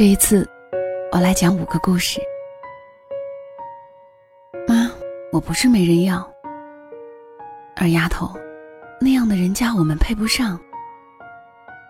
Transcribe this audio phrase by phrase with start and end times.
[0.00, 0.48] 这一次，
[1.12, 2.18] 我来讲五个故事。
[4.66, 4.90] 妈，
[5.30, 6.26] 我不是没人要。
[7.76, 8.34] 二丫头，
[8.98, 10.58] 那样的人家我们配不上。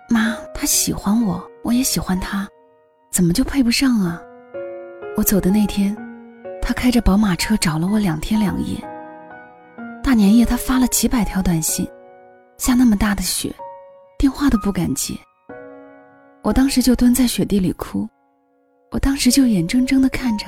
[0.09, 2.49] 妈，他喜欢我，我也喜欢他，
[3.13, 4.21] 怎么就配不上啊？
[5.17, 5.97] 我走的那天，
[6.61, 8.77] 他开着宝马车找了我两天两夜。
[10.03, 11.89] 大年夜，他发了几百条短信，
[12.59, 13.55] 下那么大的雪，
[14.19, 15.15] 电话都不敢接。
[16.43, 18.09] 我当时就蹲在雪地里哭，
[18.91, 20.47] 我当时就眼睁睁的看着。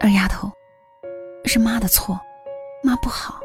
[0.00, 0.50] 二丫头，
[1.44, 2.18] 是妈的错，
[2.82, 3.38] 妈不好。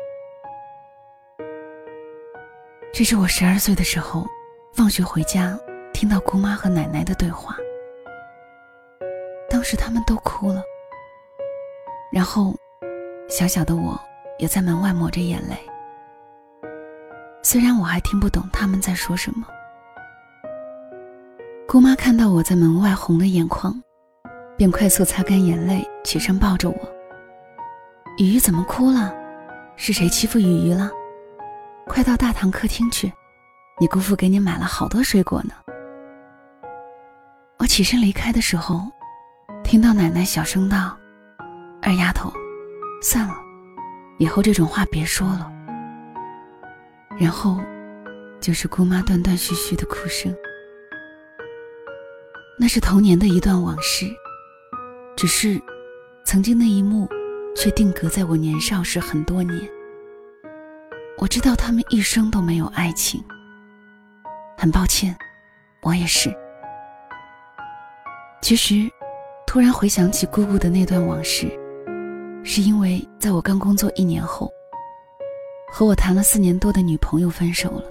[2.94, 4.26] 这是我十二岁的时候，
[4.74, 5.60] 放学回家
[5.94, 7.56] 听到姑妈和奶奶的对话，
[9.50, 10.64] 当时他们都哭了，
[12.12, 12.56] 然后
[13.30, 14.00] 小小的我
[14.40, 15.58] 也在门外抹着眼泪，
[17.44, 19.46] 虽然我还听不懂他们在说什么。
[21.70, 23.78] 姑妈看到我在门外红了眼眶，
[24.56, 26.78] 便快速擦干眼泪，起身抱着我。
[28.18, 29.14] 雨雨怎么哭了？
[29.76, 30.90] 是谁欺负雨雨了？
[31.86, 33.12] 快到大堂客厅去，
[33.82, 35.56] 你姑父给你买了好多水果呢。
[37.58, 38.84] 我起身离开的时候，
[39.62, 40.98] 听到奶奶小声道
[41.84, 42.32] ：“二丫头，
[43.02, 43.36] 算了，
[44.20, 45.52] 以后这种话别说了。”
[47.20, 47.60] 然后，
[48.40, 50.34] 就是姑妈断断续续的哭声。
[52.60, 54.08] 那是童年的一段往事，
[55.16, 55.62] 只是，
[56.26, 57.08] 曾经那一幕，
[57.56, 59.70] 却定格在我年少时很多年。
[61.20, 63.24] 我知道他们一生都没有爱情。
[64.58, 65.16] 很抱歉，
[65.84, 66.36] 我也是。
[68.42, 68.90] 其实，
[69.46, 71.48] 突然回想起姑姑的那段往事，
[72.44, 74.52] 是因为在我刚工作一年后，
[75.72, 77.84] 和我谈了四年多的女朋友分手了，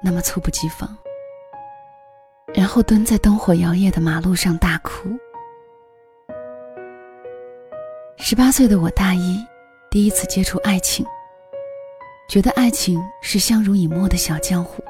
[0.00, 0.96] 那么猝不及防。
[2.56, 5.10] 然后蹲在灯火摇曳的马路上大哭。
[8.16, 9.38] 十八岁的我大一，
[9.90, 11.04] 第一次接触爱情，
[12.30, 14.82] 觉得爱情是相濡以沫的小江湖。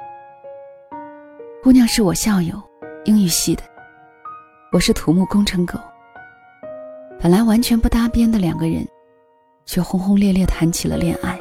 [1.61, 2.55] 姑娘是我校友，
[3.05, 3.65] 英语系的，
[4.71, 5.77] 我是土木工程狗。
[7.21, 8.87] 本来完全不搭边的两个人，
[9.65, 11.37] 却轰轰烈烈谈起了恋爱。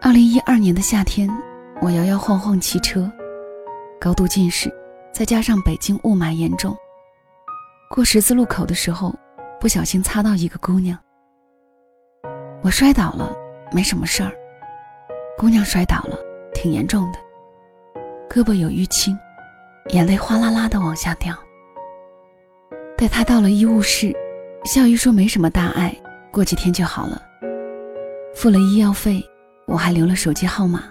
[0.00, 1.28] 二零一二年的夏天，
[1.80, 3.10] 我摇摇晃晃骑车。
[4.02, 4.68] 高度近视，
[5.12, 6.76] 再加上北京雾霾严重，
[7.88, 9.14] 过十字路口的时候，
[9.60, 10.98] 不小心擦到一个姑娘。
[12.64, 13.32] 我摔倒了，
[13.70, 14.30] 没什么事儿；
[15.38, 16.18] 姑娘摔倒了，
[16.52, 17.18] 挺严重的，
[18.28, 19.16] 胳膊有淤青，
[19.90, 21.32] 眼泪哗啦啦的往下掉。
[22.98, 24.12] 带她到了医务室，
[24.64, 25.96] 校医说没什么大碍，
[26.32, 27.22] 过几天就好了。
[28.34, 29.22] 付了医药费，
[29.68, 30.82] 我还留了手机号码。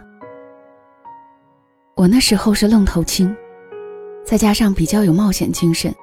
[2.02, 3.32] 我那时候是愣头青，
[4.26, 5.94] 再加上比较有冒险精神。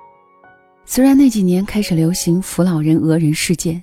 [0.84, 3.82] 虽然那几年开始流行扶老人讹人事件，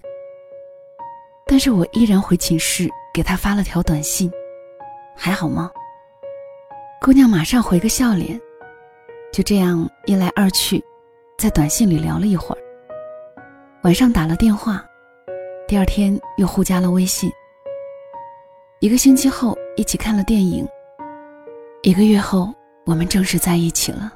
[1.45, 4.31] 但是我依然回寝室给他发了条短信
[5.13, 5.69] ：“还好吗？”
[7.03, 8.39] 姑娘马上回个笑脸。
[9.33, 10.81] 就这样一来二去，
[11.37, 12.61] 在短信里聊了一会儿。
[13.83, 14.81] 晚上打了电话，
[15.67, 17.29] 第二天又互加了微信。
[18.79, 20.65] 一个星期后，一起看了电影。
[21.85, 22.51] 一个月后，
[22.83, 24.11] 我们正式在一起了。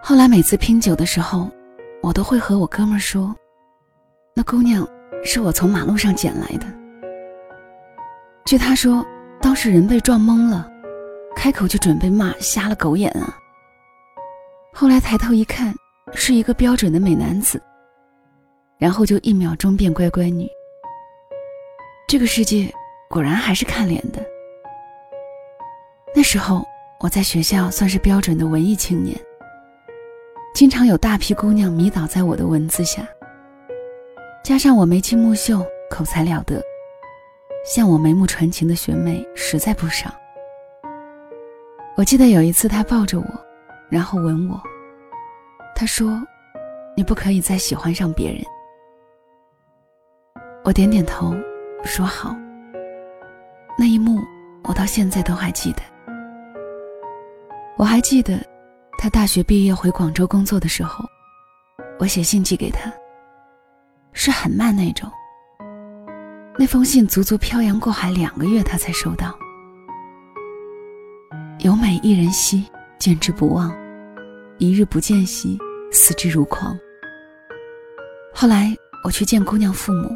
[0.00, 1.50] 后来每次拼酒的时候，
[2.00, 3.34] 我都会和我哥们说
[4.32, 4.86] ：“那姑娘
[5.24, 6.66] 是我从马路上捡来的。”
[8.46, 9.04] 据他说，
[9.42, 10.70] 当时人被撞懵了，
[11.34, 13.36] 开口就准备骂瞎了狗眼啊。
[14.72, 15.74] 后来抬头一看，
[16.14, 17.60] 是一个标准的美男子，
[18.78, 20.48] 然后就一秒钟变乖乖女。
[22.06, 22.72] 这个世界
[23.10, 24.00] 果然还是看脸。
[26.14, 26.66] 那时候
[27.00, 29.16] 我在学校算是标准的文艺青年，
[30.54, 33.06] 经常有大批姑娘迷倒在我的文字下。
[34.42, 36.60] 加上我眉清目秀，口才了得，
[37.64, 40.10] 像我眉目传情的学妹实在不少。
[41.96, 43.26] 我记得有一次，她抱着我，
[43.90, 44.60] 然后吻我。
[45.74, 46.20] 她说
[46.96, 48.42] ：“你不可以再喜欢上别人。”
[50.64, 51.34] 我点点头，
[51.84, 52.34] 说好。
[53.78, 54.20] 那一幕，
[54.64, 55.82] 我到现在都还记得。
[57.78, 58.44] 我还记得，
[58.98, 61.04] 他大学毕业回广州工作的时候，
[62.00, 62.92] 我写信寄给他，
[64.12, 65.08] 是很慢那种。
[66.58, 69.32] 那封信足足漂洋过海两个月，他才收到。
[71.60, 72.64] 有美一人兮，
[72.98, 73.70] 见之不忘；
[74.58, 75.56] 一日不见兮，
[75.92, 76.76] 思之如狂。
[78.34, 80.10] 后来我去见姑娘父母，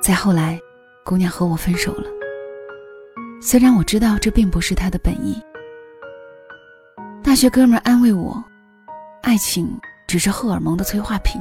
[0.00, 0.60] 再后来，
[1.04, 2.08] 姑娘和我分手了。
[3.42, 5.36] 虽然我知道这并不是她的本意。
[7.22, 8.42] 大学哥们安慰我
[9.22, 11.40] ：“爱情只是荷尔蒙的催化品，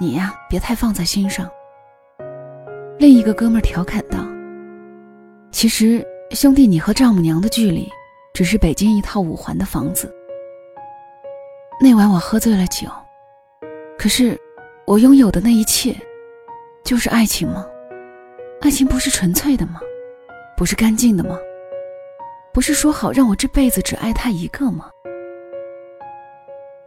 [0.00, 1.48] 你呀，别太放在心上。”
[2.98, 4.18] 另一个哥们调侃道
[5.52, 7.88] ：“其实，兄弟，你和丈母娘的距离，
[8.32, 10.12] 只是北京一套五环的房子。”
[11.80, 12.88] 那晚我喝醉了酒，
[13.98, 14.38] 可是，
[14.86, 15.94] 我拥有的那一切，
[16.84, 17.66] 就是爱情吗？
[18.62, 19.78] 爱情不是纯粹的吗？
[20.56, 21.36] 不是干净的吗？
[22.52, 24.90] 不是说好让我这辈子只爱他一个吗？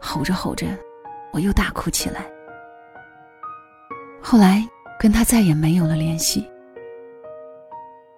[0.00, 0.66] 吼着吼着，
[1.32, 2.26] 我又大哭起来。
[4.22, 4.62] 后来
[5.00, 6.46] 跟他再也没有了联系，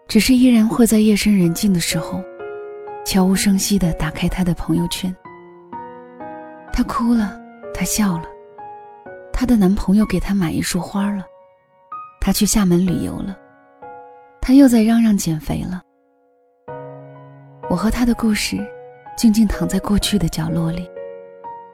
[0.08, 2.22] 只是依然会在夜深人静的时候，
[3.04, 5.14] 悄无声息地打开他的朋友圈。
[6.72, 7.40] 他哭了，
[7.72, 8.24] 他笑了，
[9.32, 11.24] 她的男朋友给她买一束花了，
[12.20, 13.36] 他去厦门旅游了，
[14.40, 15.80] 他又在嚷嚷减肥了。
[17.68, 18.56] 我和他的故事，
[19.16, 20.88] 静静躺在过去的角落里，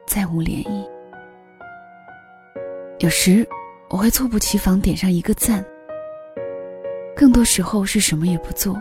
[0.06, 0.88] 再无涟漪。
[2.98, 3.46] 有时
[3.90, 5.62] 我会猝不及防点上一个赞，
[7.14, 8.80] 更多时候是什么也不做，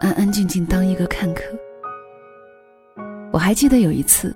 [0.00, 1.42] 安安静静当一个看客。
[3.32, 4.34] 我还记得有一次。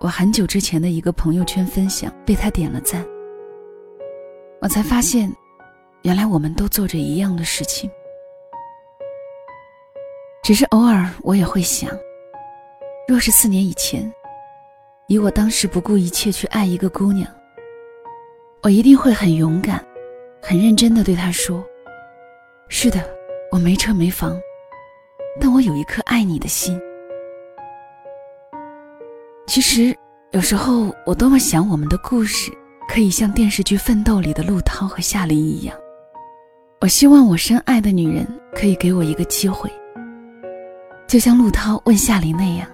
[0.00, 3.02] 我很久之前的一个朋友圈分享被他点了赞，
[4.60, 5.32] 我才发现，
[6.02, 7.90] 原来我们都做着一样的事情。
[10.44, 11.90] 只是偶尔我也会想，
[13.08, 14.12] 若是四年以前，
[15.08, 17.26] 以我当时不顾一切去爱一个姑娘，
[18.62, 19.82] 我一定会很勇敢、
[20.42, 21.64] 很认真的对她说
[22.68, 23.02] ：“是的，
[23.50, 24.38] 我没车没房，
[25.40, 26.78] 但我有一颗爱你的心。”
[29.48, 29.96] 其实，
[30.32, 32.52] 有时候我多么想我们的故事
[32.86, 35.74] 可以像电视剧《奋斗》里的陆涛和夏琳一样。
[36.82, 39.72] 我希望我深爱的女人可以给我一个机会，
[41.06, 42.68] 就像陆涛问夏琳那样。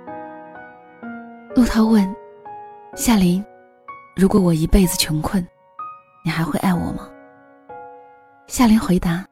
[1.55, 2.09] 陆涛问
[2.94, 3.44] 夏琳
[4.17, 5.47] ：“如果我一辈子穷困，
[6.25, 7.09] 你还会爱我吗？”
[8.47, 9.25] 夏琳回答：“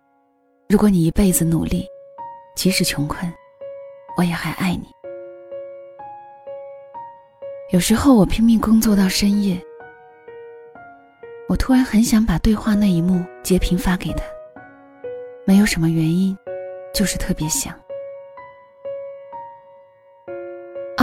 [0.69, 1.87] 如果你一辈子努力，
[2.55, 3.33] 即使穷困，
[4.17, 4.89] 我也还爱你。”
[7.73, 9.61] 有时候我拼命工作到深夜，
[11.49, 14.25] 我突然很想把对话那一幕截屏发给他。
[15.47, 16.37] 没有什么原因，
[16.93, 17.75] 就是特别想。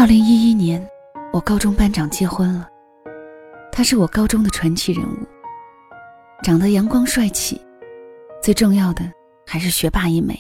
[0.06, 0.88] 二零一一年，
[1.34, 2.70] 我高中班长结婚了，
[3.72, 5.18] 他是我高中的传奇人物，
[6.44, 7.60] 长得阳光帅气，
[8.40, 9.04] 最重要的
[9.48, 10.38] 还是学霸一枚，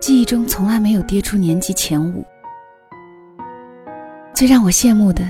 [0.00, 2.24] 记忆中从来没有跌出年级前五。
[4.32, 5.28] 最让我羡慕的，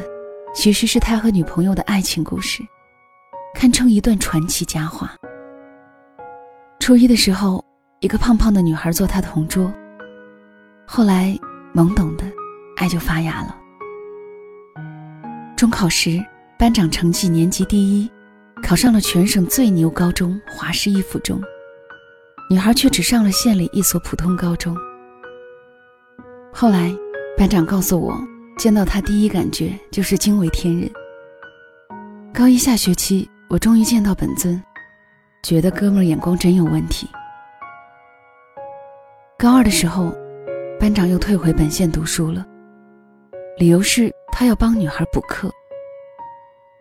[0.54, 2.62] 其实是他和女朋友的爱情故事，
[3.52, 5.16] 堪称一段传奇佳话。
[6.78, 7.64] 初一的时候，
[7.98, 9.68] 一个胖胖的女孩坐他同桌，
[10.86, 11.36] 后来
[11.74, 12.24] 懵懂的
[12.78, 13.56] 爱就发芽了。
[15.56, 16.24] 中考时，
[16.58, 18.10] 班长成绩年级第一，
[18.62, 21.42] 考上了全省最牛高中华师一附中，
[22.48, 24.76] 女孩却只上了县里一所普通高中。
[26.52, 26.94] 后来，
[27.36, 28.16] 班长告诉我。
[28.56, 30.90] 见到他第一感觉就是惊为天人。
[32.34, 34.60] 高一下学期，我终于见到本尊，
[35.44, 37.08] 觉得哥们儿眼光真有问题。
[39.38, 40.12] 高二的时候，
[40.80, 42.44] 班长又退回本县读书了，
[43.58, 45.50] 理由是他要帮女孩补课。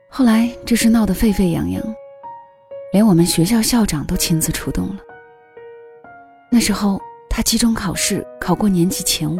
[0.08, 1.84] 后来这事闹得沸沸扬扬，
[2.94, 4.98] 连我们学校校长都亲自出动了。
[6.52, 9.40] 那时候他期中考试考过年级前五。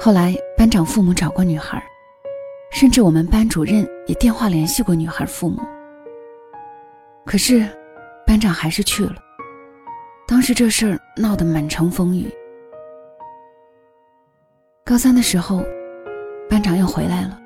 [0.00, 1.82] 后来，班长父母找过女孩，
[2.70, 5.60] 甚至我们班主任也电话联系过女孩父母。
[7.26, 7.68] 可是，
[8.26, 9.16] 班长还是去了。
[10.26, 12.26] 当时这事儿闹得满城风雨。
[14.88, 15.62] 高三的时候，
[16.48, 17.38] 班长又回来了，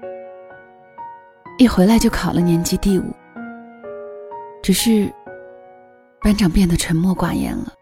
[1.59, 3.03] 一回来就考了年级第五。
[4.63, 5.13] 只是，
[6.21, 7.73] 班长变得沉默寡言了，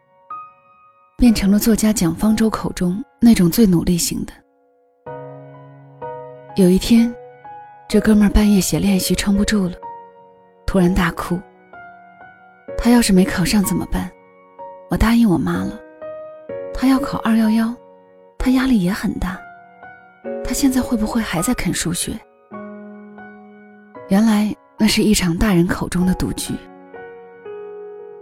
[1.19, 4.33] 变成了作家蒋方舟口中那种最努力型的。
[6.57, 7.15] 有一天，
[7.87, 9.75] 这哥们儿半夜写练习撑不住了，
[10.65, 11.39] 突然大哭。
[12.79, 14.11] 他要是没考上怎么办？
[14.89, 15.79] 我答应我妈了。
[16.73, 17.75] 他要考二幺幺，
[18.39, 19.39] 他压力也很大。
[20.45, 22.13] 他现在会不会还在啃数学？
[24.09, 26.55] 原来那是一场大人口中的赌局。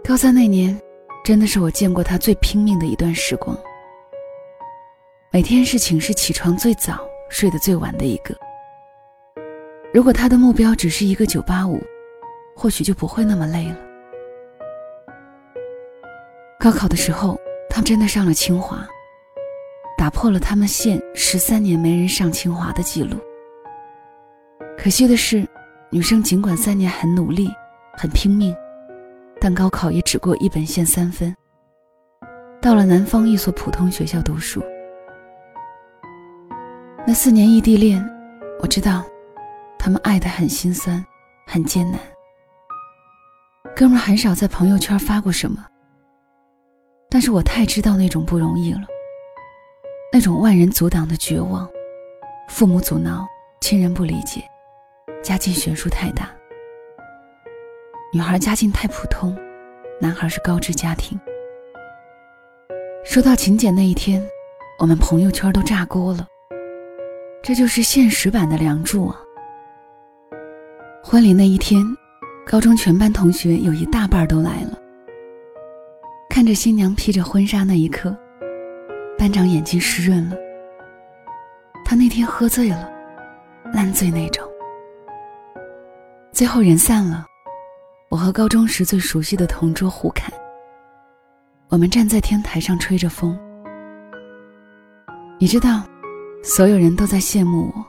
[0.03, 0.79] 高三那年，
[1.23, 3.57] 真的是我见过他最拼命的一段时光。
[5.31, 6.99] 每天是寝室起床最早。
[7.31, 8.35] 睡得最晚的一个。
[9.93, 11.79] 如果他的目标只是一个九八五，
[12.55, 13.77] 或许就不会那么累了。
[16.59, 17.39] 高考的时候，
[17.69, 18.83] 他真的上了清华。
[19.99, 23.17] 打破了他们县十三年没人上清华的记录。
[24.77, 25.45] 可惜的是，
[25.91, 27.49] 女生尽管三年很努力、
[27.97, 28.55] 很拼命，
[29.41, 31.35] 但高考也只过一本线三分。
[32.61, 34.63] 到了南方一所普通学校读书。
[37.05, 38.01] 那四年异地恋，
[38.61, 39.03] 我知道，
[39.77, 41.05] 他们爱得很心酸，
[41.45, 41.99] 很艰难。
[43.75, 45.65] 哥们很少在朋友圈发过什么，
[47.09, 48.83] 但是我太知道那种不容易了，
[50.11, 51.69] 那种万人阻挡的绝望，
[52.49, 53.27] 父母阻挠，
[53.61, 54.43] 亲人不理解，
[55.21, 56.31] 家境悬殊太大。
[58.11, 59.37] 女孩家境太普通，
[60.01, 61.19] 男孩是高知家庭。
[63.05, 64.19] 收到请柬那一天，
[64.79, 66.25] 我们朋友圈都炸锅了。
[67.43, 69.21] 这就是现实版的《梁祝》啊！
[71.03, 71.85] 婚礼那一天，
[72.47, 74.75] 高中全班同学有一大半都来了。
[76.31, 78.17] 看着新娘披着婚纱那一刻，
[79.19, 80.37] 班长眼睛湿润了。
[81.83, 82.89] 他那天喝醉了，
[83.73, 84.41] 烂醉那种。
[86.31, 87.25] 最后人散了，
[88.09, 90.31] 我和高中时最熟悉的同桌胡侃，
[91.67, 93.37] 我们站在天台上吹着风。
[95.37, 95.83] 你知道？
[96.41, 97.85] 所有人都在羡慕我，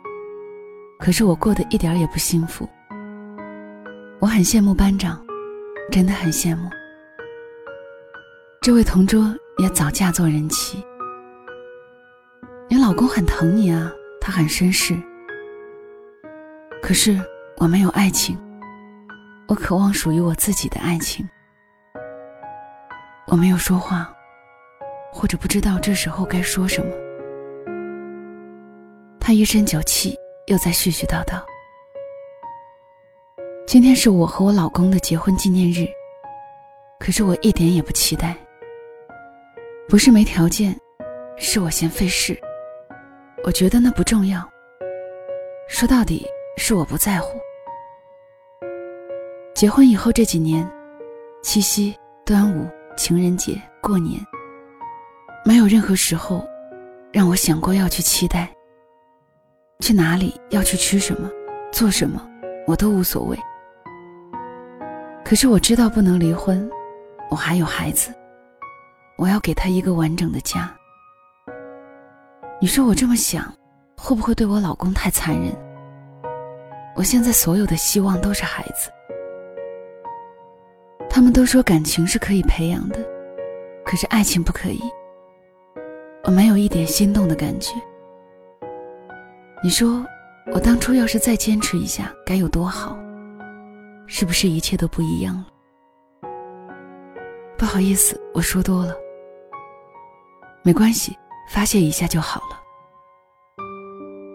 [0.98, 2.68] 可是我过得一点也不幸福。
[4.18, 5.24] 我很羡慕班长，
[5.92, 6.68] 真的很羡慕。
[8.60, 10.84] 这位同桌也早嫁做人妻。
[13.00, 13.90] 你老公很疼你啊，
[14.20, 14.94] 他很绅士。
[16.82, 17.18] 可是
[17.56, 18.38] 我没有爱情，
[19.48, 21.26] 我渴望属于我自己的爱情。
[23.28, 24.14] 我没有说话，
[25.10, 26.92] 或者不知道这时候该说什么。
[29.18, 30.14] 他一身酒气，
[30.48, 31.42] 又在絮絮叨叨。
[33.66, 35.88] 今天是我和我老公的结婚纪念日，
[36.98, 38.36] 可是我一点也不期待。
[39.88, 40.78] 不是没条件，
[41.38, 42.38] 是我嫌费事。
[43.42, 44.46] 我觉得那不重要。
[45.68, 47.38] 说到底是我不在乎。
[49.54, 50.68] 结婚以后这几年，
[51.42, 54.20] 七夕、端午、情人节、过年，
[55.44, 56.46] 没有任何时候
[57.12, 58.48] 让我想过要去期待。
[59.80, 61.30] 去哪里，要去吃什么，
[61.72, 62.20] 做什么，
[62.66, 63.38] 我都无所谓。
[65.24, 66.68] 可是我知道不能离婚，
[67.30, 68.12] 我还有孩子，
[69.16, 70.74] 我要给他一个完整的家。
[72.62, 73.50] 你说我这么想，
[73.96, 75.50] 会不会对我老公太残忍？
[76.94, 78.90] 我现在所有的希望都是孩子。
[81.08, 82.98] 他们都说感情是可以培养的，
[83.82, 84.78] 可是爱情不可以。
[86.24, 87.72] 我没有一点心动的感觉。
[89.64, 90.04] 你说，
[90.52, 92.94] 我当初要是再坚持一下，该有多好？
[94.06, 95.46] 是不是一切都不一样了？
[97.56, 98.94] 不好意思，我说多了。
[100.62, 101.16] 没关系，
[101.48, 102.60] 发泄一下就好了。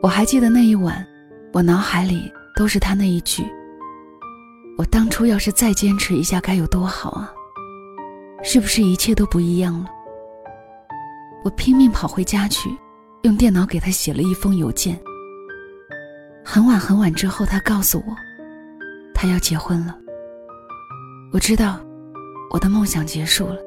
[0.02, 1.06] 我还记得那一晚，
[1.54, 3.44] 我脑海里都是他那一句
[4.78, 7.34] ：“我当初要是再坚持一下，该有多好啊！”
[8.44, 9.90] 是不是一切都不一样了？
[11.44, 12.70] 我拼命跑回家去，
[13.24, 15.00] 用电脑给他写了一封邮件。
[16.44, 18.16] 很晚很晚之后，他告诉我，
[19.16, 19.98] 他要结婚了。
[21.34, 21.80] 我知道，
[22.52, 23.58] 我的梦想结束了，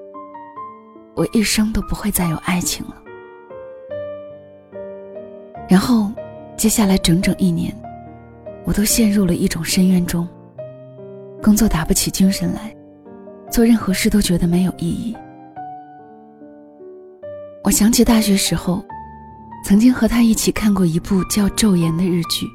[1.17, 3.03] 我一生都不会再有爱情了。
[5.69, 6.11] 然后，
[6.57, 7.73] 接下来整整一年，
[8.65, 10.27] 我都陷入了一种深渊中。
[11.43, 12.75] 工作打不起精神来，
[13.51, 15.15] 做任何事都觉得没有意义。
[17.63, 18.83] 我想起大学时候，
[19.63, 22.47] 曾经和他一起看过一部叫《昼颜》的日剧。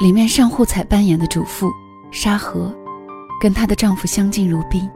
[0.00, 1.70] 里面上户彩扮演的主妇
[2.10, 2.74] 沙河，
[3.40, 4.88] 跟她的丈夫相敬如宾。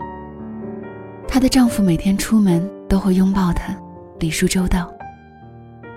[1.26, 3.76] 她的丈夫每天出门都会拥抱她，
[4.20, 4.90] 礼数周到。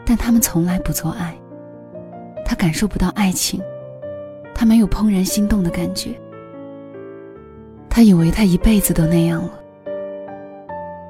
[0.05, 1.35] 但他们从来不做爱，
[2.45, 3.61] 他感受不到爱情，
[4.53, 6.11] 他没有怦然心动的感觉。
[7.89, 9.59] 他以为他一辈子都那样了。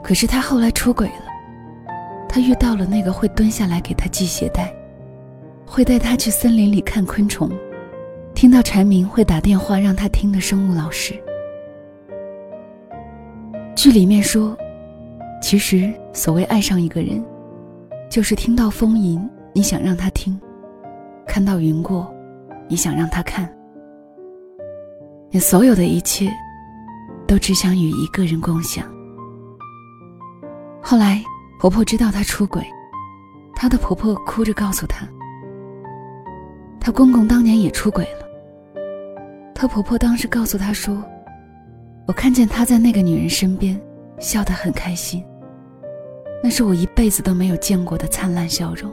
[0.03, 1.25] 可是他后来出轨了，
[2.27, 4.73] 他遇到了那个会蹲下来给他系鞋带，
[5.65, 7.49] 会带他去森林里看昆虫。
[8.33, 11.13] 听到蝉鸣会打电话让他听的生物老师。
[13.75, 14.57] 剧里面说，
[15.41, 17.23] 其实所谓爱上一个人，
[18.11, 20.37] 就是听到风吟，你想让他听；
[21.25, 22.13] 看到云过，
[22.67, 23.49] 你想让他看。
[25.29, 26.29] 你所有的一切，
[27.25, 28.85] 都只想与一个人共享。
[30.83, 31.23] 后来
[31.57, 32.61] 婆婆知道她出轨，
[33.55, 35.07] 她的婆婆哭着告诉她。
[36.81, 38.27] 她公公当年也出轨了。
[39.55, 41.01] 她婆婆当时告诉她说
[42.07, 43.79] ：“我看见他在那个女人身边，
[44.19, 45.23] 笑得很开心。
[46.43, 48.91] 那是我一辈子都没有见过的灿烂笑容。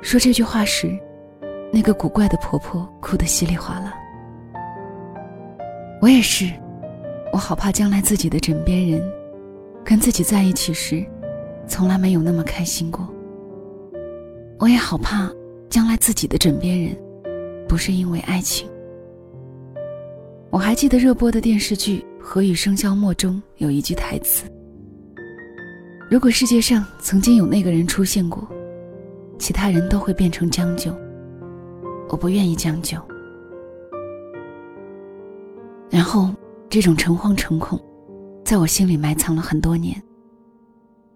[0.00, 0.96] 说这句话时，
[1.72, 3.94] 那个古怪的婆婆哭得稀里哗啦。
[6.00, 6.48] 我也是，
[7.32, 9.02] 我好怕将来自己的枕边人，
[9.84, 11.04] 跟自己在一起时，
[11.66, 13.08] 从来没有那么开心过。
[14.58, 15.28] 我也好怕
[15.68, 16.96] 将来自己的枕边人，
[17.66, 18.68] 不是因为爱情。
[20.50, 24.44] 我还记得热播的电视剧《何以笙箫默》中有一句台词
[26.14, 28.46] ：“如果世界上曾经有那个人出现过，
[29.36, 30.94] 其他人都会变成将就。
[32.08, 32.96] 我不愿意将就。”
[35.90, 36.32] 然后，
[36.70, 37.76] 这种诚惶诚恐，
[38.44, 40.00] 在我心里埋藏了很多年。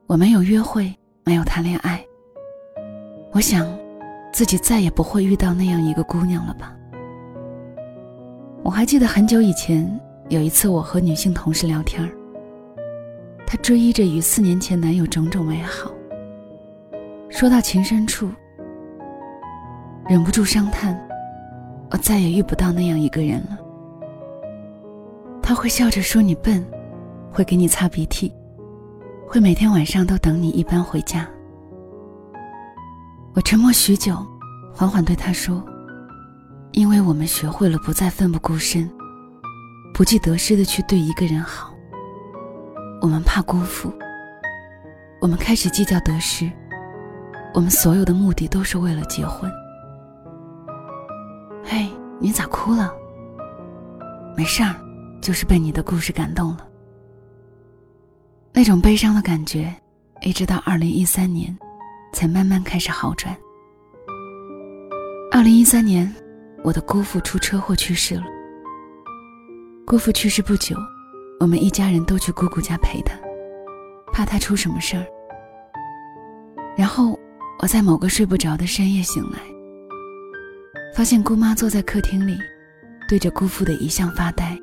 [0.09, 0.93] 我没有约会，
[1.25, 2.05] 没有谈恋爱。
[3.31, 3.73] 我想，
[4.33, 6.75] 自己再也不会遇到那样一个姑娘了吧。
[8.64, 9.88] 我还记得很久以前
[10.28, 12.11] 有一次，我和女性同事聊天儿，
[13.50, 15.90] 她追忆着与四年前男友种种美好，
[17.31, 18.31] 说到情深处，
[20.07, 20.95] 忍不住伤叹
[21.90, 23.59] ：“我再也遇不到那样一个人了。”
[25.43, 26.62] 他会笑着说：“你笨，
[27.33, 28.31] 会给你擦鼻涕，
[29.26, 31.26] 会每天晚上都等你一班回家。”
[33.33, 34.14] 我沉默许久，
[34.75, 35.64] 缓缓对他说。
[36.73, 38.88] 因为我们学会了不再奋不顾身、
[39.95, 41.73] 不计得失的去对一个人好，
[43.00, 43.93] 我们怕辜负，
[45.21, 46.50] 我们开始计较得失，
[47.55, 49.50] 我们所有的目的都是为了结婚。
[51.64, 51.88] 嘿，
[52.19, 52.93] 你咋哭了？
[54.37, 54.75] 没事儿，
[55.21, 56.67] 就是被你的故事感动了。
[58.52, 59.75] 那种悲伤的感觉，
[60.23, 61.57] 一直到二零一三年，
[62.12, 63.37] 才慢慢开始好转。
[65.31, 66.12] 二零一三年。
[66.64, 68.25] 我的姑父出车祸去世了。
[69.87, 70.77] 姑父去世不久，
[71.40, 73.16] 我们一家人都去姑姑家陪她，
[74.12, 75.07] 怕她出什么事儿。
[76.77, 77.18] 然后
[77.61, 79.38] 我在某个睡不着的深夜醒来，
[80.94, 82.37] 发现姑妈坐在客厅里，
[83.09, 84.59] 对着姑父的遗像发呆，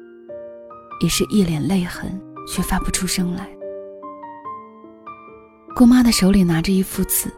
[1.01, 3.47] 也是一脸泪痕，却发不出声来。
[5.75, 7.29] 姑妈的手里拿着一幅字：“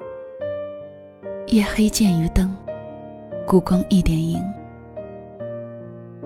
[1.47, 2.55] 夜黑见渔灯。”
[3.47, 4.43] 孤光一点萤，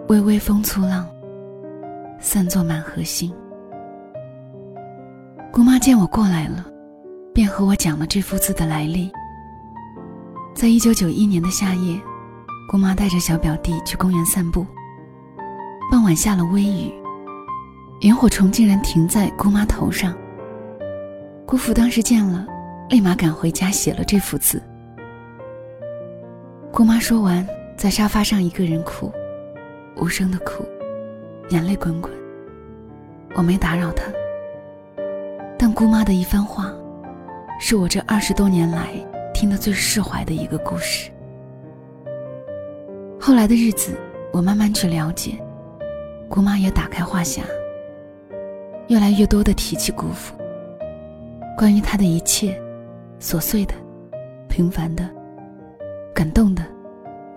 [0.07, 1.07] 微微风簇浪，
[2.21, 3.33] 散作满河星。
[5.51, 6.65] 姑妈见我过来了，
[7.33, 9.11] 便和我讲了这幅字的来历。
[10.53, 11.99] 在一九九一年的夏夜，
[12.69, 14.65] 姑妈带着小表弟去公园散步。
[15.89, 16.93] 傍晚下了微雨，
[18.01, 20.15] 萤火虫竟然停在姑妈头上。
[21.45, 22.45] 姑父当时见了，
[22.87, 24.61] 立马赶回家写了这幅字。
[26.71, 29.11] 姑妈说完，在沙发上一个人哭，
[29.97, 30.63] 无声的哭，
[31.51, 32.11] 眼泪滚滚。
[33.35, 34.03] 我没打扰她，
[35.57, 36.73] 但姑妈的一番话，
[37.59, 38.89] 是我这二十多年来
[39.33, 41.11] 听得最释怀的一个故事。
[43.19, 43.95] 后来的日子，
[44.33, 45.37] 我慢慢去了解，
[46.27, 47.41] 姑妈也打开话匣，
[48.87, 50.33] 越来越多的提起姑父，
[51.57, 52.59] 关于他的一切，
[53.19, 53.73] 琐碎的，
[54.47, 55.07] 平凡的。
[56.13, 56.63] 感动的，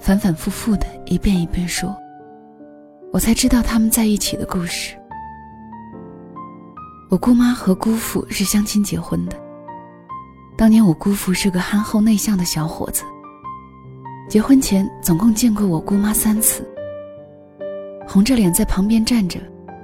[0.00, 1.94] 反反复复的一遍一遍说，
[3.14, 4.96] 我才知道他们在一起的故事。
[7.08, 9.40] 我姑妈和姑父是相亲结婚的。
[10.56, 13.04] 当年我姑父是个憨厚内向的小伙子，
[14.28, 16.68] 结婚前总共见过我姑妈三次，
[18.04, 19.38] 红着脸在旁边站着，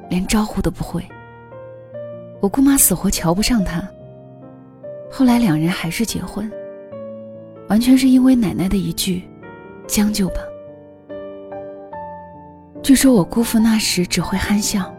[0.09, 1.01] 连招呼都不会。
[2.41, 3.81] 我姑妈死活瞧不上他，
[5.09, 6.51] 后来两人还是结婚。
[7.69, 9.23] 完全是因为奶奶的一句
[9.87, 10.41] “将就吧”。
[12.83, 14.93] 据说我姑父那时只会憨笑，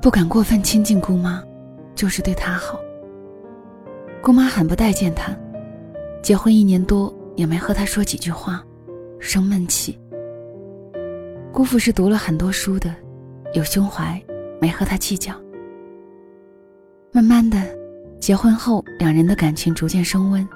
[0.00, 1.42] 不敢过分亲近姑妈，
[1.94, 2.78] 就是对她好。
[4.20, 5.34] 姑妈很不待见他，
[6.22, 8.62] 结婚一年多也没和他说几句话，
[9.20, 9.98] 生闷气。
[11.52, 12.92] 姑父是读了很多书的，
[13.54, 14.20] 有胸怀，
[14.60, 15.34] 没和他计较。
[17.12, 17.58] 慢慢的，
[18.18, 20.46] 结婚后两人的感情逐渐升温。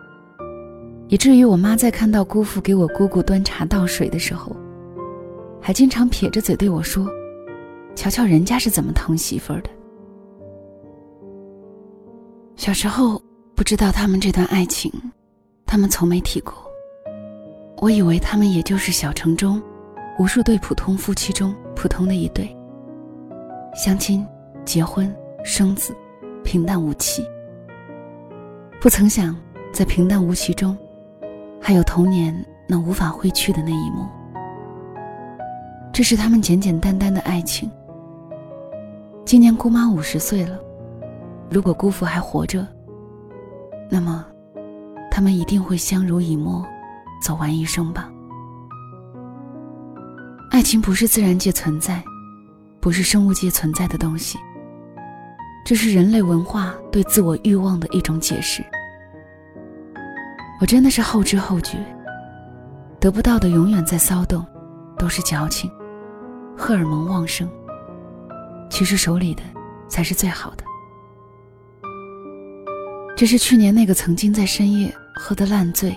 [1.09, 4.57] 以至于我妈在看到姑父给我姑姑端茶倒水的时候，
[5.67, 7.11] 还经常撇着嘴对我说
[7.97, 9.71] ：“瞧瞧人家是怎么疼媳妇儿的。”
[12.55, 13.21] 小时候
[13.57, 14.93] 不知道他们这段爱情，
[15.67, 16.55] 他们从没提过。
[17.79, 19.61] 我以为他们也就是小城中
[20.21, 22.57] 无数对普通夫妻中普通的一对，
[23.75, 24.25] 相亲、
[24.65, 25.93] 结婚、生子，
[26.45, 27.27] 平淡无奇。
[28.81, 29.37] 不曾想，
[29.73, 30.79] 在平淡无奇中。
[31.61, 32.33] 还有童年
[32.69, 34.07] 那无法挥去的那一幕，
[35.97, 37.71] 这是他们简简单单的爱情。
[39.25, 40.61] 今年姑妈五十岁了，
[41.51, 42.69] 如果姑父还活着，
[43.89, 44.27] 那么
[45.11, 46.63] 他们一定会相濡以沫，
[47.23, 48.11] 走完一生吧。
[50.51, 52.05] 爱情不是自然界存在，
[52.79, 54.39] 不是生物界存在的东西，
[55.65, 58.63] 这是人类文化对自我欲望的一种解释。
[60.61, 61.79] 我真的是后知后觉，
[63.01, 64.45] 得不到的永远在骚动，
[64.99, 65.71] 都是矫情，
[66.57, 67.49] 荷尔蒙旺盛。
[68.69, 69.43] 其实手里的
[69.89, 70.65] 才是最好的。
[73.17, 75.97] 这是去年那个曾经在深夜喝得烂醉、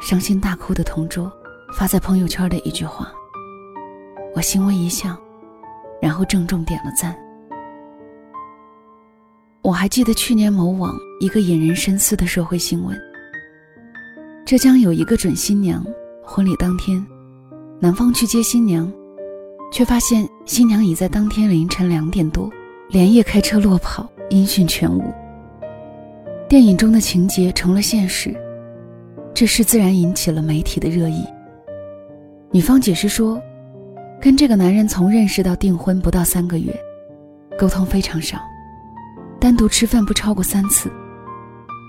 [0.00, 1.30] 伤心大哭的同桌
[1.76, 3.12] 发在朋友圈的一句话。
[4.34, 5.16] 我欣慰一笑，
[6.02, 7.16] 然后郑重点了赞。
[9.62, 12.98] 我还记得去年某网一个引人深思的社会新闻：
[14.44, 15.86] 浙江有一个准新娘，
[16.24, 17.06] 婚礼当天，
[17.80, 18.92] 男方去接新娘，
[19.74, 22.48] 却发现新娘已在当天凌晨两点多
[22.90, 25.02] 连夜开车落跑，音讯全无。
[26.48, 28.32] 电影中的情节成了现实，
[29.34, 31.24] 这事自然引起了媒体的热议。
[32.52, 33.42] 女方解释说，
[34.20, 36.72] 跟这个男人从认识到订婚不到三个月，
[37.58, 38.38] 沟通非常少，
[39.40, 40.88] 单独吃饭不超过三次，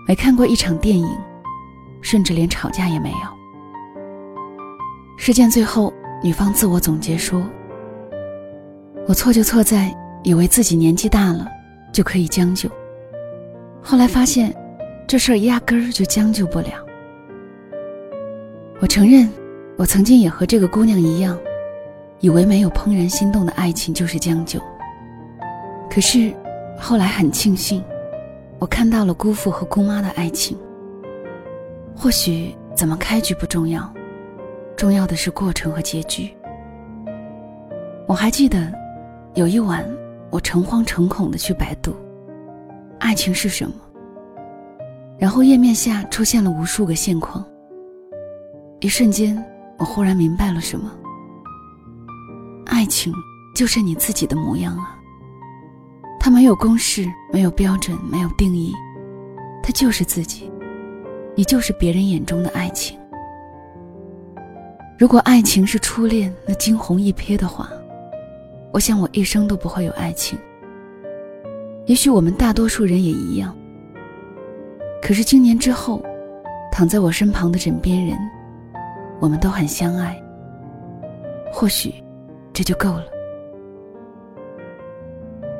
[0.08, 1.08] 没看过一场电影，
[2.02, 3.17] 甚至连吵架也没有。
[5.17, 5.93] 事件最后，
[6.24, 7.48] 女方自我总结说
[9.08, 11.48] ：“我错就错在以为自己年纪大了
[11.91, 12.70] 就可以将就。”
[13.82, 14.54] 后来发现，
[15.08, 16.70] 这事儿压根儿就将就不了。
[18.82, 19.30] 我承认，
[19.78, 21.38] 我曾经也和这个姑娘一样，
[22.20, 24.60] 以为没有怦然心动的爱情就是将就。
[25.89, 26.34] 可是，
[26.78, 27.84] 后来很庆幸，
[28.60, 30.58] 我看到了姑父和姑妈的爱情。
[31.96, 33.89] 或许怎么开局不重要，
[34.76, 36.36] 重要的是过程和结局。
[38.08, 38.74] 我还记得，
[39.36, 39.86] 有一晚，
[40.30, 41.93] 我诚惶诚恐的去百度。
[43.00, 43.76] 爱情是什么？
[45.19, 47.43] 然后页面下出现了无数个现况。
[48.80, 49.38] 一瞬间，
[49.78, 50.89] 我忽然明白了什么。
[52.65, 53.13] 爱情
[53.54, 54.98] 就是你自己的模样啊。
[56.17, 58.74] 它没有公式，没有标准，没有定义，
[59.62, 60.50] 它就是自己，
[61.36, 62.98] 你就是别人眼中的爱情。
[64.98, 67.69] 如果爱情是初恋那惊鸿一瞥的话，
[68.76, 70.38] 我想我一生都不会有爱情。
[71.86, 73.56] 也许我们大多数人也一样。
[75.02, 76.04] 可是经年之后，
[76.74, 78.18] 躺在我身旁的枕边人，
[79.22, 80.22] 我们都很相爱。
[81.54, 81.94] 或许，
[82.52, 83.06] 这就够了。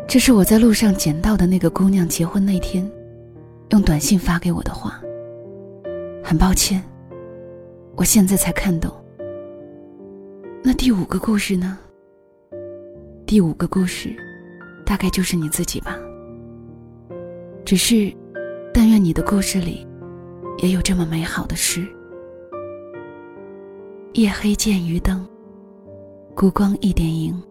[0.06, 2.86] 这是我在路上捡到的那个姑娘结婚那天，
[3.70, 5.00] 用短信发给我的话。
[6.22, 6.84] 很抱歉，
[7.96, 8.92] 我现在才看懂。
[10.62, 11.80] 那第五个故事呢？
[13.28, 14.16] 第五个故事，
[14.86, 15.98] 大概就是你自己吧。
[17.66, 18.16] 只是，
[18.72, 19.86] 但愿你的故事里，
[20.60, 21.84] 也有这么美好的事。
[24.14, 25.28] 夜黑见渔灯，
[26.36, 27.42] 孤光一点萤。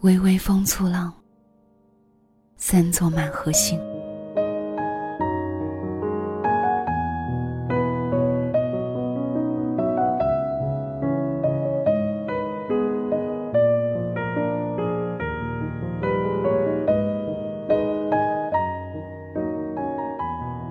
[0.00, 1.14] 微微风簇浪，
[2.56, 3.78] 三座满河星。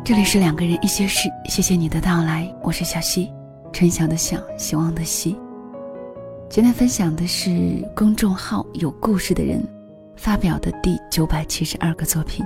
[0.05, 3.33] 这里是两个人一些事，谢谢你的到来，我是小溪，
[3.73, 5.35] 春晓的晓，希望的希。
[6.47, 9.67] 今天分享的是公众号有故事的人
[10.15, 12.45] 发表的第九百七十二个作品，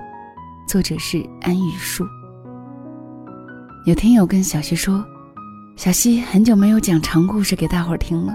[0.69, 2.05] 作者是安雨树。
[3.85, 5.03] 有听友跟小溪说，
[5.75, 8.33] 小溪很久没有讲长故事给大伙儿听了。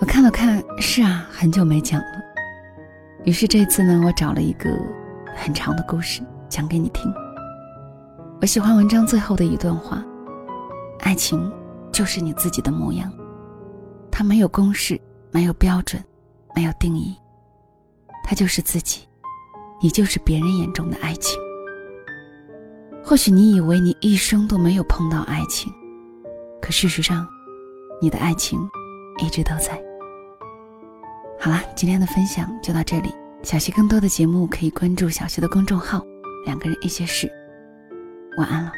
[0.00, 2.22] 我看了看，是啊，很久没讲了。
[3.26, 4.70] 于是这次呢，我找了一个
[5.36, 7.12] 很长的故事讲给你听。
[8.42, 10.04] 我喜欢文章最后的一段话
[10.98, 11.48] ：“爱情
[11.92, 13.08] 就是你自己的模样，
[14.10, 15.00] 它没有公式，
[15.30, 16.04] 没有标准，
[16.52, 17.16] 没有定义，
[18.24, 19.06] 它就是自己，
[19.80, 21.40] 你就是别人眼中的爱情。
[23.04, 25.72] 或许你以为你一生都没有碰到爱情，
[26.60, 27.24] 可事实上，
[28.00, 28.58] 你的爱情
[29.24, 29.80] 一直都在。”
[31.38, 33.14] 好了，今天的分享就到这里。
[33.44, 36.04] 小溪更多的节目可以关注小溪的公众号
[36.44, 37.30] “两个人一些事”。
[38.36, 38.72] 晚安了。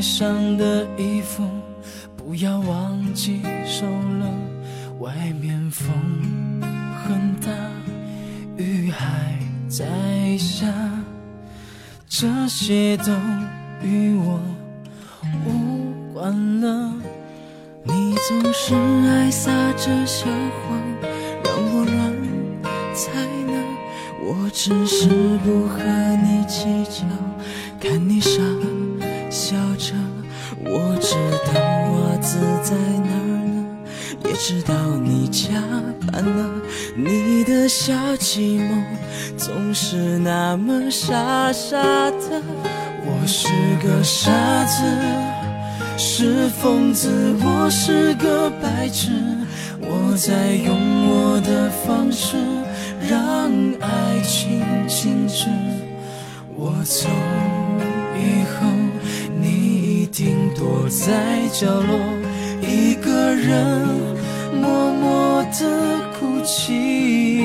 [0.00, 1.44] 阳台上的衣服，
[2.16, 4.34] 不要忘记收了。
[4.98, 5.92] 外面风
[7.04, 7.50] 很大，
[8.56, 9.84] 雨还在
[10.38, 10.66] 下，
[12.08, 13.12] 这些都
[13.82, 14.40] 与我
[15.44, 16.94] 无关了。
[17.84, 18.74] 你总是
[19.06, 20.80] 爱撒着小谎，
[21.44, 23.52] 让我乱猜呢。
[24.24, 25.08] 我只是
[25.44, 25.78] 不和
[26.24, 27.04] 你计较，
[27.78, 28.40] 看你傻
[29.50, 29.94] 笑着。
[30.64, 31.16] 我知
[31.52, 31.60] 道
[31.90, 33.66] 袜子在哪儿呢，
[34.24, 35.50] 也知道你加
[36.06, 36.62] 班了。
[36.94, 38.80] 你的小寂寞
[39.36, 42.40] 总是那么傻傻的。
[43.04, 43.48] 我是
[43.84, 44.30] 个傻
[44.66, 44.84] 子。
[45.98, 47.10] 是疯子，
[47.42, 49.10] 我是个白痴，
[49.80, 50.76] 我在用
[51.08, 52.36] 我的方式
[53.00, 55.46] 让爱情静止。
[56.54, 57.10] 我从
[60.60, 61.98] 躲在角落，
[62.60, 63.88] 一个人
[64.52, 67.42] 默默的哭泣。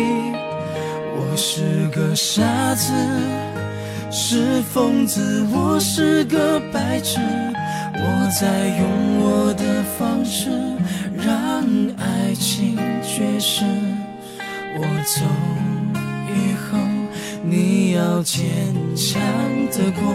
[1.15, 2.43] 我是个傻
[2.75, 2.91] 子，
[4.11, 7.21] 是疯子，我是个白痴。
[7.93, 8.85] 我在用
[9.21, 10.49] 我的方式
[11.17, 11.63] 让
[11.97, 13.63] 爱情绝世。
[14.77, 15.21] 我走
[16.27, 16.77] 以后，
[17.41, 18.43] 你要坚
[18.93, 19.21] 强
[19.71, 20.13] 的过，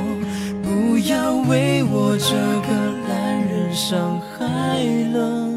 [0.70, 5.48] 不要为我这个烂人伤害了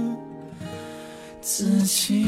[1.39, 2.25] 自己。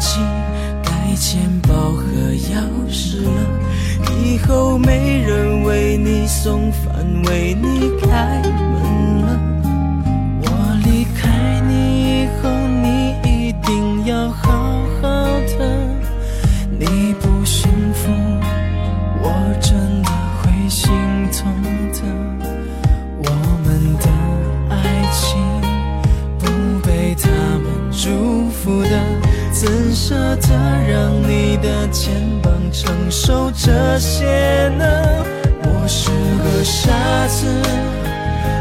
[0.00, 0.18] 忘记
[0.82, 2.56] 带钱包和钥
[2.90, 3.30] 匙了。
[4.24, 9.38] 以后没人为你送饭，为你开门了。
[10.42, 10.46] 我
[10.84, 12.48] 离开你以后，
[12.82, 14.48] 你一定要好
[31.62, 34.84] 的肩膀承受这些呢？
[35.62, 36.92] 我是个傻
[37.28, 37.46] 子，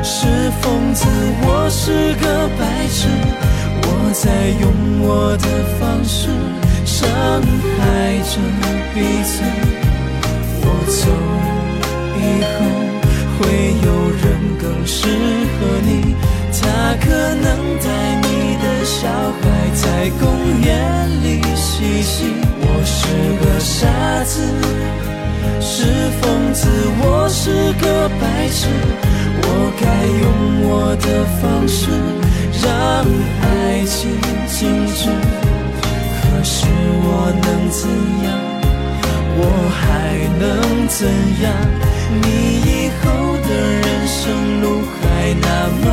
[0.03, 0.27] 是
[0.61, 1.05] 疯子，
[1.43, 3.07] 我是个白痴，
[3.83, 4.63] 我在用
[5.01, 5.47] 我的
[5.79, 6.27] 方式
[6.85, 7.09] 伤
[7.77, 8.31] 害着
[8.93, 9.43] 彼此。
[10.61, 11.01] 我走
[12.17, 12.57] 以后，
[13.37, 13.39] 会
[13.85, 14.23] 有人
[14.59, 16.15] 更适合你，
[16.51, 16.59] 他
[16.99, 17.47] 可能
[17.79, 17.87] 带
[18.23, 19.43] 你的小孩
[19.99, 20.69] 在公园。
[21.21, 22.31] 里嬉戏，
[22.61, 23.03] 我是
[23.43, 23.83] 个傻
[24.23, 24.39] 子，
[25.59, 25.83] 是
[26.21, 26.69] 疯子，
[27.01, 28.69] 我是个白痴，
[29.43, 29.45] 我
[29.77, 29.83] 该
[30.21, 30.23] 用
[30.63, 31.05] 我的
[31.41, 31.91] 方式
[32.63, 32.71] 让
[33.43, 33.99] 爱情
[34.47, 35.11] 静止。
[36.21, 36.55] 可是
[37.03, 37.07] 我
[37.43, 37.81] 能怎
[38.23, 38.27] 样？
[39.35, 39.43] 我
[39.75, 39.83] 还
[40.39, 40.41] 能
[40.87, 40.97] 怎
[41.43, 41.45] 样？
[42.23, 42.25] 你
[42.63, 42.67] 以
[43.01, 43.03] 后
[43.43, 44.17] 的人生
[44.61, 44.63] 路
[44.95, 45.03] 还
[45.41, 45.47] 那
[45.81, 45.85] 么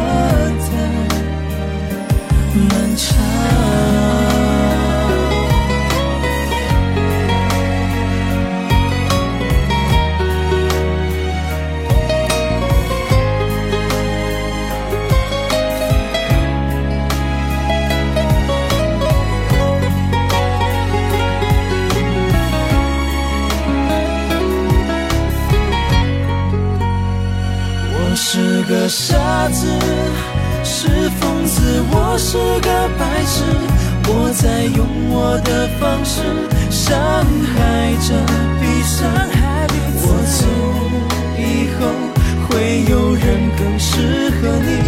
[0.63, 0.71] 的
[2.69, 3.05] 漫长。
[28.67, 29.67] 个傻子，
[30.65, 30.89] 是
[31.21, 33.45] 疯子，我是个白痴，
[34.09, 36.23] 我在用我的方式
[36.71, 36.97] 伤
[37.53, 38.17] 害着
[38.59, 39.05] 彼此。
[40.01, 40.47] 我走
[41.37, 41.93] 以后，
[42.49, 44.81] 会有人更适合你，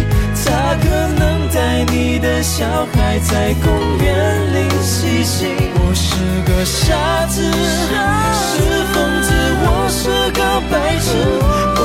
[0.43, 0.89] 他可
[1.19, 1.21] 能
[1.53, 3.69] 带你的小孩在公
[4.03, 4.07] 园
[4.55, 5.45] 里嬉戏。
[5.75, 6.15] 我是
[6.51, 8.57] 个傻子，是
[8.91, 9.29] 疯子，
[9.61, 11.78] 我是个白痴。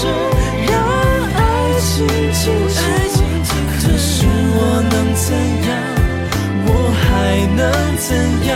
[0.00, 0.72] 是让
[1.34, 1.40] 爱
[1.80, 2.78] 情静止，
[3.82, 4.06] 可是
[4.54, 4.58] 我
[4.92, 5.26] 能怎
[5.66, 5.68] 样？
[6.66, 7.02] 我还
[7.56, 7.60] 能
[7.96, 8.06] 怎
[8.46, 8.50] 样？